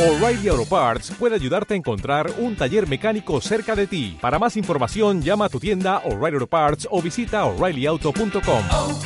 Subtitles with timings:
[0.00, 4.16] O'Reilly Auto Parts puede ayudarte a encontrar un taller mecánico cerca de ti.
[4.18, 8.64] Para más información, llama a tu tienda O'Reilly Auto Parts o visita oreillyauto.com.
[8.70, 8.98] oh,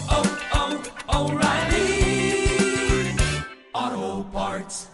[1.09, 2.47] oh, O'Reilly
[3.73, 4.89] Auto Parts.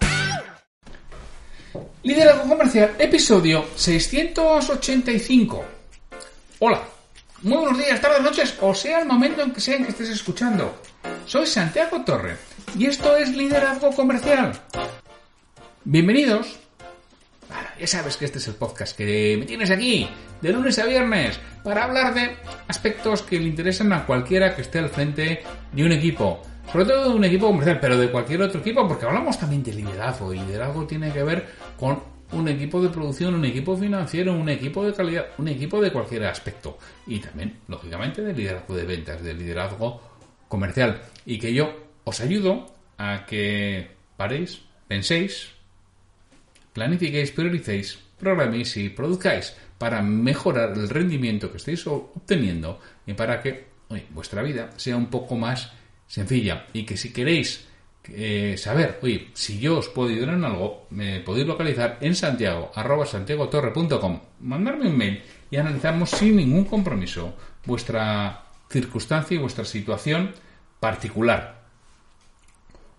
[2.03, 5.65] Liderazgo Comercial, episodio 685.
[6.61, 6.81] Hola,
[7.43, 10.09] muy buenos días, tardes, noches, o sea el momento en que sea en que estés
[10.09, 10.77] escuchando.
[11.27, 12.39] Soy Santiago Torre
[12.75, 14.59] y esto es Liderazgo Comercial.
[15.85, 16.61] Bienvenidos.
[17.79, 20.07] Ya sabes que este es el podcast que me tienes aquí,
[20.43, 22.37] de lunes a viernes, para hablar de
[22.69, 26.43] aspectos que le interesan a cualquiera que esté al frente de un equipo.
[26.71, 29.73] Sobre todo de un equipo comercial, pero de cualquier otro equipo, porque hablamos también de
[29.73, 31.49] liderazgo, y liderazgo tiene que ver
[31.79, 31.99] con
[32.33, 36.27] un equipo de producción, un equipo financiero, un equipo de calidad, un equipo de cualquier
[36.27, 36.77] aspecto.
[37.07, 40.03] Y también, lógicamente, de liderazgo de ventas, de liderazgo
[40.47, 41.01] comercial.
[41.25, 41.73] Y que yo
[42.05, 42.67] os ayudo
[42.99, 45.55] a que paréis, penséis,
[46.73, 53.65] planifiquéis, prioricéis, programéis y produzcáis para mejorar el rendimiento que estáis obteniendo y para que
[54.11, 55.73] vuestra vida sea un poco más
[56.07, 57.67] sencilla y que si queréis
[58.09, 62.71] eh, saber, oye, si yo os puedo ayudar en algo, me podéis localizar en santiago,
[62.75, 67.35] arroba santiagotorre.com, mandarme un mail y analizamos sin ningún compromiso
[67.67, 70.33] vuestra circunstancia y vuestra situación
[70.79, 71.61] particular.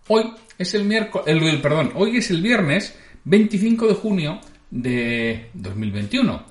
[0.08, 5.50] Hoy es el miércoles, el, el- perdón, hoy es el viernes 25 de junio de
[5.54, 6.44] 2021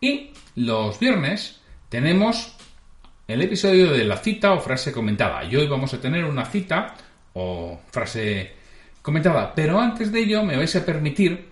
[0.00, 2.56] y los viernes tenemos
[3.26, 5.44] el episodio de la cita o frase comentada.
[5.44, 6.94] Y hoy vamos a tener una cita
[7.32, 8.52] o frase
[9.02, 11.48] comentada, pero antes de ello me vais a permitir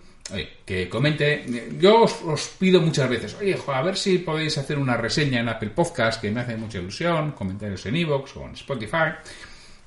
[0.64, 1.44] que comente.
[1.78, 5.70] Yo os, pido muchas veces, oye, a ver si podéis hacer una reseña en Apple
[5.70, 9.12] Podcast que me hace mucha ilusión, comentarios en Evox o en Spotify.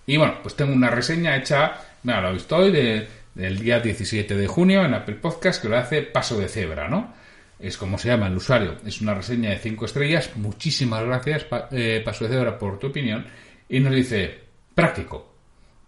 [0.08, 3.80] Y bueno, pues tengo una reseña hecha, mira, lo he visto hoy, de- del día
[3.80, 7.14] 17 de junio en Apple Podcast, que lo hace Paso de Cebra, ¿no?
[7.60, 8.76] Es como se llama el usuario.
[8.86, 10.32] Es una reseña de 5 estrellas.
[10.36, 13.26] Muchísimas gracias, eh, Paso de Cebra, por tu opinión.
[13.70, 14.40] Y nos dice,
[14.74, 15.34] práctico.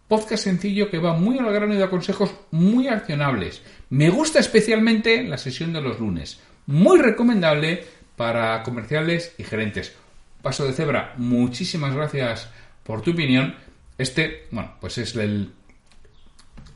[0.08, 3.62] Podcast sencillo que va muy al grano y da consejos muy accionables.
[3.90, 6.40] Me gusta especialmente la sesión de los lunes.
[6.66, 7.84] Muy recomendable
[8.16, 9.94] para comerciales y gerentes.
[10.42, 12.50] Paso de cebra, muchísimas gracias
[12.84, 13.56] por tu opinión.
[13.98, 15.52] Este, bueno, pues es el,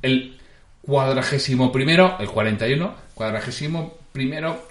[0.02, 0.41] el
[0.82, 4.68] cuadragésimo primero, el 41, cuadragésimo primero,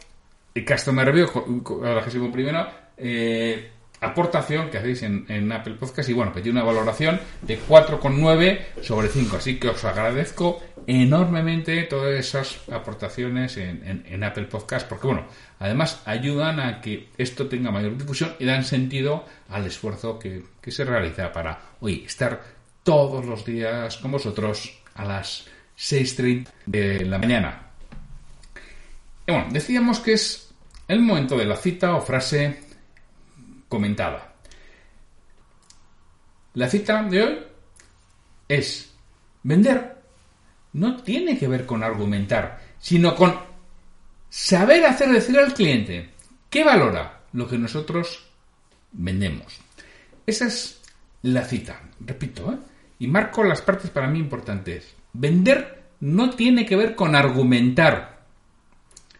[0.54, 2.66] el Customer Review, cu- cuadragésimo primero,
[2.96, 9.08] eh, aportación que hacéis en, Apple Podcast y bueno, tiene una valoración de 4,9 sobre
[9.08, 9.36] 5.
[9.36, 15.26] Así que os agradezco enormemente todas esas aportaciones en, en- en Apple Podcast porque bueno,
[15.58, 20.70] además ayudan a que esto tenga mayor difusión y dan sentido al esfuerzo que, que
[20.70, 22.42] se realiza para hoy estar
[22.82, 25.46] todos los días con vosotros a las
[25.80, 27.70] 6.30 de la mañana.
[29.26, 30.52] Bueno, decíamos que es
[30.86, 32.60] el momento de la cita o frase
[33.68, 34.34] comentada.
[36.54, 37.38] La cita de hoy
[38.48, 38.92] es
[39.42, 40.00] vender
[40.72, 43.34] no tiene que ver con argumentar, sino con
[44.28, 46.10] saber hacer decir al cliente
[46.48, 48.26] qué valora lo que nosotros
[48.92, 49.58] vendemos.
[50.26, 50.80] Esa es
[51.22, 52.58] la cita, repito, ¿eh?
[53.00, 54.94] y marco las partes para mí importantes.
[55.12, 58.20] Vender no tiene que ver con argumentar,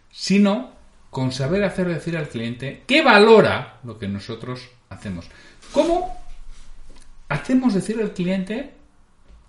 [0.09, 0.71] sino
[1.09, 5.27] con saber hacer decir al cliente qué valora lo que nosotros hacemos.
[5.73, 6.17] ¿Cómo
[7.29, 8.73] hacemos decir al cliente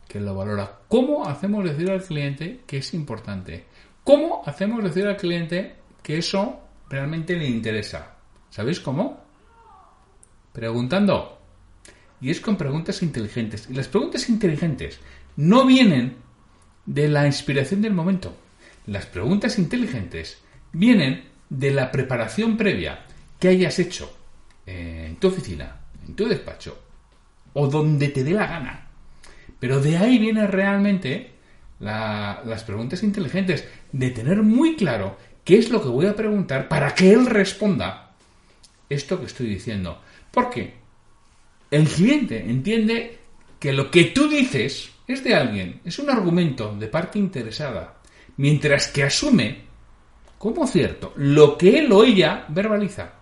[0.09, 0.81] que lo valora?
[0.89, 3.65] ¿Cómo hacemos decir al cliente que es importante?
[4.05, 6.61] ¿Cómo hacemos decir al cliente que eso
[6.91, 8.17] realmente le interesa?
[8.51, 9.23] ¿Sabéis cómo?
[10.53, 11.39] Preguntando.
[12.21, 13.69] Y es con preguntas inteligentes.
[13.71, 15.01] Y las preguntas inteligentes
[15.37, 16.17] no vienen
[16.87, 18.37] de la inspiración del momento.
[18.87, 20.39] Las preguntas inteligentes
[20.73, 23.05] vienen de la preparación previa
[23.39, 24.17] que hayas hecho
[24.67, 25.77] en tu oficina,
[26.07, 26.79] en tu despacho
[27.55, 28.87] o donde te dé la gana.
[29.61, 31.33] Pero de ahí vienen realmente
[31.81, 36.69] la- las preguntas inteligentes, de tener muy claro qué es lo que voy a preguntar
[36.69, 38.13] para que él responda
[38.89, 40.01] esto que estoy diciendo.
[40.31, 40.75] Porque
[41.71, 43.19] el cliente entiende
[43.59, 47.97] que lo que tú dices es de alguien, es un argumento de parte interesada,
[48.37, 49.63] mientras que asume
[50.39, 53.13] como cierto lo que él o ella verbaliza.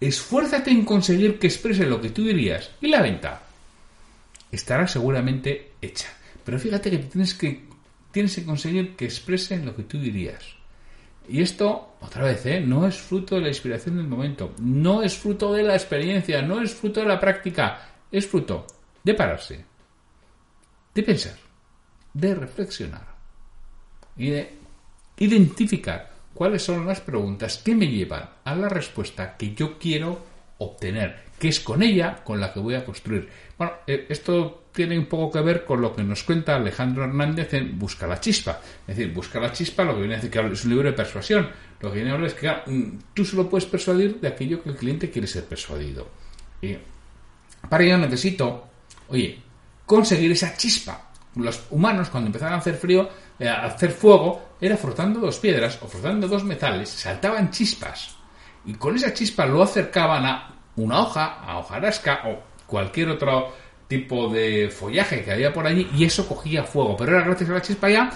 [0.00, 3.42] Esfuérzate en conseguir que exprese lo que tú dirías y la venta
[4.50, 6.08] estará seguramente hecha.
[6.44, 7.68] Pero fíjate que tienes que
[8.10, 10.44] tienes que conseguir que expresen lo que tú dirías.
[11.28, 12.60] Y esto, otra vez, ¿eh?
[12.60, 16.62] no es fruto de la inspiración del momento, no es fruto de la experiencia, no
[16.62, 18.66] es fruto de la práctica, es fruto
[19.04, 19.64] de pararse,
[20.98, 21.36] de pensar,
[22.12, 23.06] de reflexionar
[24.16, 24.50] y de
[25.18, 30.18] identificar cuáles son las preguntas que me llevan a la respuesta que yo quiero
[30.58, 33.28] obtener, que es con ella con la que voy a construir.
[33.56, 37.54] Bueno, eh, esto tiene un poco que ver con lo que nos cuenta Alejandro Hernández
[37.54, 38.60] en Busca la Chispa.
[38.88, 40.96] Es decir, Busca la Chispa lo que viene a decir que es un libro de
[40.96, 41.48] persuasión.
[41.80, 44.70] Lo que viene a hablar es que mm, tú solo puedes persuadir de aquello que
[44.70, 46.08] el cliente quiere ser persuadido.
[46.60, 46.76] Y
[47.68, 48.66] para ello necesito,
[49.06, 49.38] oye,
[49.88, 51.08] conseguir esa chispa.
[51.34, 53.08] Los humanos, cuando empezaban a hacer frío,
[53.38, 58.16] eh, a hacer fuego, era frotando dos piedras o frotando dos metales, saltaban chispas.
[58.66, 63.54] Y con esa chispa lo acercaban a una hoja, a hojarasca o cualquier otro
[63.88, 66.94] tipo de follaje que había por allí y eso cogía fuego.
[66.94, 68.10] Pero era gracias a la chispa ya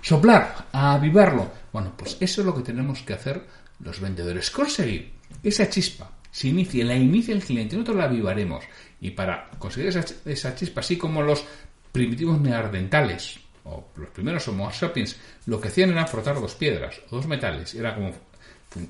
[0.00, 1.50] soplar, a avivarlo.
[1.74, 3.46] Bueno, pues eso es lo que tenemos que hacer
[3.80, 4.50] los vendedores.
[4.50, 5.12] Conseguir
[5.42, 8.64] esa chispa se inicie, la inicia el cliente, nosotros la avivaremos.
[9.00, 11.44] Y para conseguir esa, chispa, así como los
[11.92, 17.16] primitivos neardentales o los primeros Homo sapiens, lo que hacían era frotar dos piedras o
[17.16, 17.74] dos metales.
[17.74, 18.12] Era como.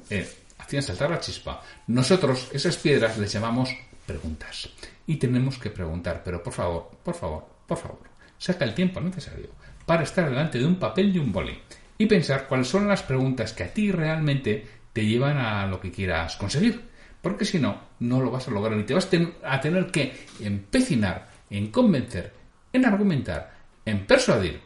[0.08, 1.60] Eh, hacían saltar la chispa.
[1.88, 3.68] Nosotros, esas piedras, les llamamos
[4.06, 4.68] preguntas.
[5.06, 8.02] Y tenemos que preguntar, pero por favor, por favor, por favor,
[8.38, 9.48] saca el tiempo necesario
[9.84, 11.58] para estar delante de un papel y un boli
[11.98, 15.90] y pensar cuáles son las preguntas que a ti realmente te llevan a lo que
[15.90, 16.91] quieras conseguir.
[17.22, 19.08] Porque si no, no lo vas a lograr y te vas
[19.44, 22.34] a tener que empecinar en convencer,
[22.72, 23.54] en argumentar,
[23.84, 24.60] en persuadir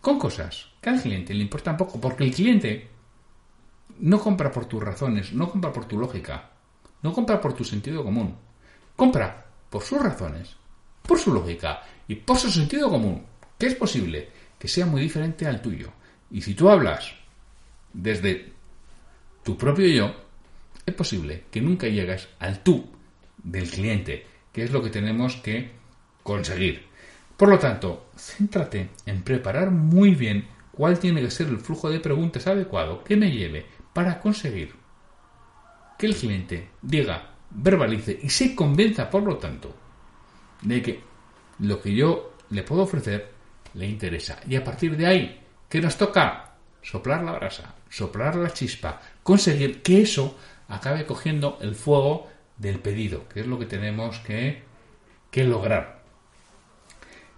[0.00, 2.88] con cosas que al cliente le importan poco, porque el cliente
[4.00, 6.50] no compra por tus razones, no compra por tu lógica,
[7.02, 8.34] no compra por tu sentido común,
[8.96, 10.56] compra por sus razones,
[11.02, 13.24] por su lógica y por su sentido común,
[13.58, 15.92] que es posible que sea muy diferente al tuyo.
[16.30, 17.12] Y si tú hablas
[17.92, 18.52] desde
[19.42, 20.27] tu propio yo,
[20.90, 22.90] es posible que nunca llegues al tú
[23.42, 25.70] del cliente, que es lo que tenemos que
[26.22, 26.86] conseguir.
[27.36, 32.00] Por lo tanto, céntrate en preparar muy bien cuál tiene que ser el flujo de
[32.00, 34.74] preguntas adecuado que me lleve para conseguir
[35.98, 39.74] que el cliente diga, verbalice y se convenza, por lo tanto,
[40.62, 41.00] de que
[41.58, 43.32] lo que yo le puedo ofrecer
[43.74, 44.40] le interesa.
[44.48, 46.54] Y a partir de ahí, ¿qué nos toca?
[46.82, 50.38] Soplar la brasa, soplar la chispa, conseguir que eso
[50.68, 54.62] acabe cogiendo el fuego del pedido, que es lo que tenemos que,
[55.30, 56.02] que lograr.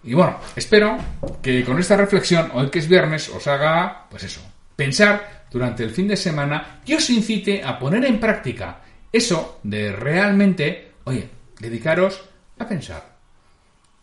[0.03, 0.97] Y bueno, espero
[1.41, 4.41] que con esta reflexión, hoy que es viernes, os haga, pues eso,
[4.75, 8.81] pensar durante el fin de semana y os incite a poner en práctica
[9.11, 11.29] eso de realmente, oye,
[11.59, 12.23] dedicaros
[12.57, 13.11] a pensar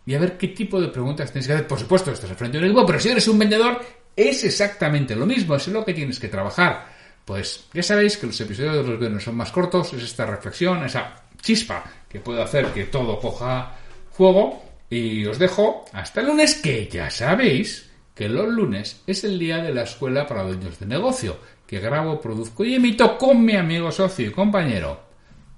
[0.08, 1.66] y a ver qué tipo de preguntas tenéis que hacer.
[1.66, 3.78] Por supuesto, estás al frente de un equipo, pero si eres un vendedor,
[4.16, 6.86] es exactamente lo mismo, es lo que tienes que trabajar.
[7.28, 10.82] Pues ya sabéis que los episodios de los viernes son más cortos, es esta reflexión,
[10.82, 13.76] esa chispa que puede hacer que todo coja
[14.10, 19.38] fuego y os dejo hasta el lunes, que ya sabéis que los lunes es el
[19.38, 21.36] día de la escuela para dueños de negocio,
[21.66, 24.98] que grabo, produzco y emito con mi amigo, socio y compañero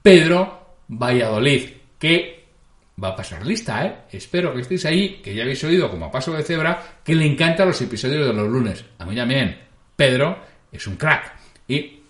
[0.03, 1.71] Pedro Valladolid,
[2.01, 2.47] que
[3.01, 3.97] va a pasar lista, ¿eh?
[4.11, 7.27] Espero que estéis ahí, que ya habéis oído como a paso de cebra, que le
[7.27, 8.85] encantan los episodios de los lunes.
[8.99, 9.57] A mí también.
[9.95, 10.37] Pedro
[10.73, 11.40] es un crack.
[11.71, 12.01] Y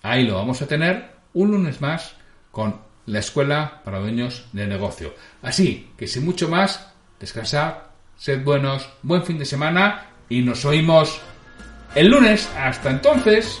[0.00, 2.14] ahí lo vamos a tener un lunes más
[2.52, 5.12] con la escuela para dueños de negocio.
[5.42, 7.74] Así que sin mucho más, descansad,
[8.16, 11.20] sed buenos, buen fin de semana y nos oímos
[11.96, 12.48] el lunes.
[12.56, 13.60] Hasta entonces.